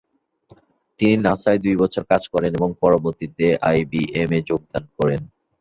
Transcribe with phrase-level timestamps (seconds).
[0.99, 5.21] তিনি নাসায় দুই বছর কাজ করেন এবং পরবর্তীতে আইবিএম এ যোগদান করেন।